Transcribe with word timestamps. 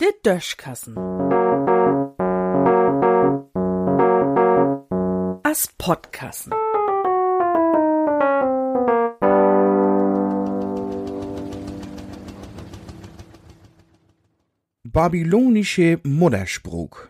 Der 0.00 0.12
Döschkassen. 0.24 0.96
As 5.44 5.68
Podkassen. 5.78 6.52
Babylonische 14.92 16.00
Mutterspruch. 16.02 17.06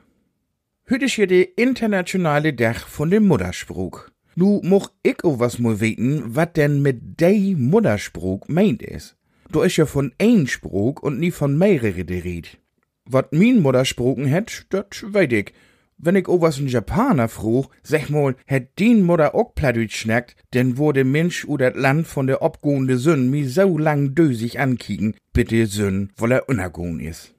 Heute 0.91 1.07
ist 1.07 1.17
ja 1.17 1.25
der 1.25 1.57
internationale 1.57 2.55
Tag 2.55 2.80
von 2.80 3.11
dem 3.11 3.27
Mutterspruch. 3.27 4.10
Nu 4.35 4.61
moch 4.62 4.91
ich 5.03 5.25
auch 5.25 5.39
was 5.39 5.59
mal 5.59 5.81
weten, 5.81 6.35
wat 6.35 6.57
denn 6.57 6.83
mit 6.83 7.21
dei 7.21 7.55
Mutterspruch 7.57 8.49
meint 8.49 8.83
is. 8.83 9.17
Du 9.51 9.63
ist 9.63 9.77
ja 9.77 9.87
von 9.87 10.13
ein 10.18 10.46
Spruch 10.46 11.03
und 11.03 11.18
nie 11.18 11.32
von 11.32 11.59
mehrere 11.59 12.04
de 12.04 12.21
Red. 12.21 12.59
Wat 13.04 13.32
min 13.32 13.61
Muttersprochen 13.63 14.27
het, 14.27 14.67
dat 14.68 15.04
weet 15.13 15.32
ich. 15.32 15.53
Wenn 16.03 16.17
ich 16.17 16.29
auch 16.29 16.40
was 16.40 16.59
in 16.59 16.68
Japaner 16.68 17.29
fruch, 17.29 17.68
sag 17.82 18.09
mal, 18.09 18.35
hätt 18.46 18.79
din 18.79 19.03
Mutter 19.03 19.35
auch 19.35 19.54
Plattdeutsch 19.54 19.96
schnackt, 19.96 20.35
denn 20.54 20.79
wo 20.79 20.93
der 20.93 21.04
Mensch 21.04 21.45
oder 21.45 21.73
das 21.73 21.82
Land 21.82 22.07
von 22.07 22.26
der 22.26 22.40
obgohende 22.40 22.96
Sünn 22.96 23.29
mi 23.29 23.45
so 23.45 23.76
lang 23.76 24.15
dösig 24.15 24.59
ankicken, 24.59 25.15
bitte 25.35 25.67
Sünn, 25.67 26.11
weil 26.17 26.32
er 26.32 26.49
unergohn 26.49 27.01
is. 27.01 27.35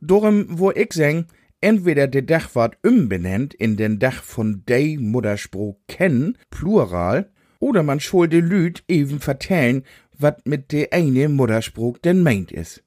Darum, 0.00 0.46
wo 0.48 0.70
ich 0.70 0.92
seng, 0.92 1.26
entweder 1.62 2.06
der 2.06 2.22
Dach 2.22 2.54
ward 2.54 2.76
umbenennt 2.82 3.54
in 3.54 3.76
den 3.76 3.98
Dach 3.98 4.22
von 4.22 4.62
dei 4.66 4.96
Mutterspruch 5.00 5.76
kennen, 5.88 6.36
Plural, 6.50 7.30
oder 7.58 7.82
man 7.82 8.00
schol 8.00 8.28
de 8.28 8.40
Lüd 8.40 8.82
eben 8.88 9.20
vertellen, 9.20 9.84
wat 10.18 10.46
mit 10.46 10.72
de 10.72 10.90
eine 10.90 11.28
Mutterspruch 11.28 11.98
denn 11.98 12.22
meint 12.22 12.52
is. 12.52 12.82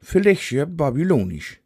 Vielleicht 0.00 0.50
ja 0.52 0.64
babylonisch. 0.64 1.60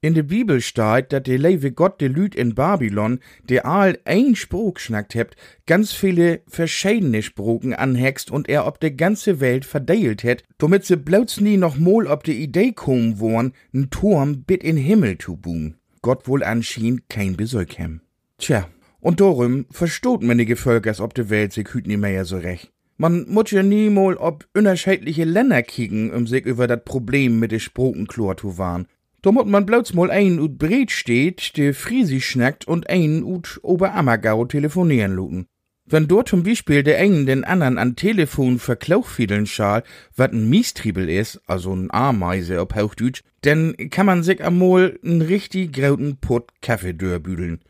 In 0.00 0.14
de 0.14 0.22
Bibel 0.22 0.60
steht, 0.60 1.12
dat 1.12 1.26
de 1.26 1.36
lewe 1.36 1.72
Gott 1.72 2.00
de 2.00 2.06
Lüd 2.06 2.36
in 2.36 2.54
Babylon, 2.54 3.18
de 3.48 3.64
all 3.64 3.98
ein 4.04 4.36
Spruch 4.36 4.78
schnackt 4.78 5.16
hebt, 5.16 5.34
ganz 5.66 5.92
viele 5.92 6.42
verschiedene 6.46 7.20
Spruchen 7.20 7.74
anhext 7.74 8.30
und 8.30 8.48
er 8.48 8.66
ob 8.66 8.78
de 8.78 8.92
ganze 8.92 9.40
Welt 9.40 9.64
verdeelt 9.64 10.22
het, 10.22 10.44
damit 10.58 10.84
se 10.84 10.96
bloß 10.96 11.40
nie 11.40 11.56
noch 11.56 11.78
mol 11.78 12.06
ob 12.06 12.22
de 12.22 12.32
Idee 12.32 12.72
kommen 12.72 13.18
worn, 13.18 13.52
n 13.74 13.90
Turm 13.90 14.44
bit 14.44 14.62
in 14.62 14.76
Himmel 14.76 15.18
zu 15.18 15.36
buhen. 15.36 15.77
Gott 16.02 16.28
wohl 16.28 16.42
anschien 16.42 17.02
kein 17.08 17.36
Besuch 17.36 17.76
hem. 17.76 18.00
Tja, 18.38 18.68
und 19.00 19.20
darum 19.20 19.66
verstoht 19.70 20.22
manige 20.22 20.56
Völkers 20.56 21.00
ob 21.00 21.14
de 21.14 21.30
Welt 21.30 21.52
sich 21.52 21.72
hüt 21.72 21.86
nie 21.86 21.96
mehr 21.96 22.24
so 22.24 22.38
recht. 22.38 22.72
Man 22.96 23.26
muss 23.28 23.52
ja 23.52 23.62
nie 23.62 23.90
mal 23.90 24.16
ob 24.16 24.46
unterschiedliche 24.54 25.24
Länder 25.24 25.62
kicken, 25.62 26.10
um 26.12 26.26
sich 26.26 26.44
über 26.44 26.66
dat 26.66 26.84
Problem 26.84 27.38
mit 27.38 27.52
de 27.52 27.60
Sprokenklor 27.60 28.36
zu 28.36 28.58
warn. 28.58 28.86
Da 29.22 29.32
muss 29.32 29.46
man 29.46 29.66
bloß 29.66 29.94
mal 29.94 30.10
ein 30.10 30.40
ut 30.40 30.58
Bret 30.58 30.90
steht, 30.90 31.56
der 31.56 31.74
Friesisch 31.74 32.26
schnackt 32.26 32.66
und 32.66 32.88
ein 32.88 33.22
ut 33.22 33.60
Oberammergau 33.62 34.44
telefonieren 34.46 35.12
luten. 35.12 35.46
Wenn 35.90 36.06
dort 36.06 36.28
zum 36.28 36.42
Beispiel 36.42 36.82
der 36.82 36.98
einen 36.98 37.24
den 37.24 37.44
anderen 37.44 37.78
an 37.78 37.96
Telefon 37.96 38.58
verklauchfiedeln 38.58 39.46
schal, 39.46 39.82
wat 40.14 40.32
ein 40.32 40.50
Miestriebel 40.50 41.08
is, 41.08 41.40
also 41.46 41.74
ein 41.74 41.90
Ameise 41.90 42.60
auf 42.60 42.74
Hauchdütsch, 42.74 43.22
denn 43.44 43.74
kann 43.90 44.04
man 44.04 44.22
sich 44.22 44.44
amol 44.44 44.98
n 45.02 45.22
richtig 45.22 45.72
grauten 45.72 46.18
Pott 46.20 46.50
Kaffee 46.60 46.92
dörbüdeln. 46.92 47.60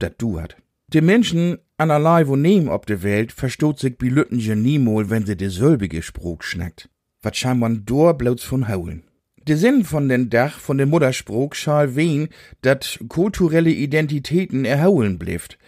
Dat 0.00 0.14
du 0.18 0.40
hat. 0.40 0.56
Die 0.92 1.00
Menschen 1.00 1.58
an 1.76 1.90
allerlei 1.92 2.26
wo 2.26 2.34
nehm 2.34 2.68
ob 2.68 2.86
de 2.86 3.02
Welt 3.02 3.30
verstoht 3.30 3.78
sich 3.78 3.96
bi 3.96 4.08
Lütten 4.08 4.38
niemol, 4.62 5.10
wenn 5.10 5.26
sie 5.26 5.36
de 5.36 5.48
selbige 5.48 6.02
Spruch 6.02 6.42
schnackt. 6.42 6.88
Wat 7.22 7.36
scheint 7.36 7.60
man 7.60 7.84
dor 7.84 8.18
bloß 8.18 8.42
von 8.42 8.68
haulen. 8.68 9.04
Der 9.46 9.56
Sinn 9.56 9.84
von 9.84 10.08
den 10.08 10.30
Dach 10.30 10.58
von 10.58 10.78
dem 10.78 10.90
Mutterspruch 10.90 11.54
schal 11.54 11.94
wen, 11.94 12.28
dat 12.62 12.98
kulturelle 13.08 13.70
Identitäten 13.70 14.64
erholen 14.64 15.18
blifft. 15.18 15.58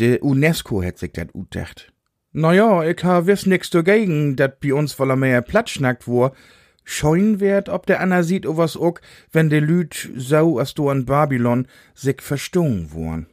De 0.00 0.18
UNESCO 0.22 0.80
het 0.80 0.98
sich 0.98 1.10
dat 1.10 1.28
utdacht. 1.34 1.92
Na 2.32 2.52
ja, 2.52 2.82
ich 2.84 3.02
ha 3.02 3.26
wiss 3.26 3.44
nix 3.44 3.70
dagegen, 3.70 4.34
dat 4.34 4.58
bi 4.58 4.72
uns 4.72 4.94
voller 4.94 5.16
mehr 5.16 5.42
Platz 5.42 5.70
schnackt 5.70 6.06
wor. 6.06 6.34
Scheun 6.84 7.38
werd, 7.40 7.68
ob 7.68 7.84
der 7.86 8.00
Anna 8.00 8.22
sieht 8.22 8.46
o 8.46 8.56
was 8.56 8.78
ook, 8.78 9.02
wenn 9.30 9.50
de 9.50 9.58
Lüd 9.58 10.10
so 10.16 10.58
as 10.58 10.72
du 10.72 10.88
an 10.88 11.04
Babylon 11.04 11.66
sich 11.94 12.22
verstungen 12.22 12.92
worn. 12.92 13.26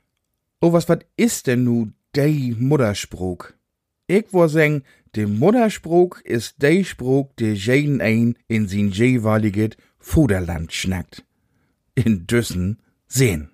O 0.59 0.73
was 0.73 0.89
wat 0.89 1.05
is 1.15 1.41
denn 1.43 1.63
nu 1.63 1.93
dei 2.11 2.53
Mutterspruch? 2.59 3.53
Ich 4.07 4.25
wo 4.31 4.47
seng, 4.47 4.83
de 5.15 5.25
Mutterspruch 5.25 6.19
is 6.25 6.55
dei 6.57 6.83
Spruch, 6.83 7.29
de 7.39 7.53
jeden 7.53 8.01
ein 8.01 8.35
in 8.47 8.67
sin 8.67 8.91
jeweiliget 8.91 9.77
Fuderland 9.99 10.73
schnackt. 10.73 11.23
In 11.95 12.27
Düssen 12.27 12.79
sehen. 13.07 13.51